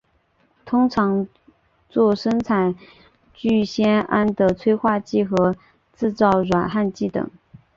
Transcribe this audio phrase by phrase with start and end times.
[0.65, 1.27] 通常
[1.87, 2.73] 作生产
[3.35, 5.55] 聚酰胺的催化剂和
[5.93, 7.29] 制造软焊剂等。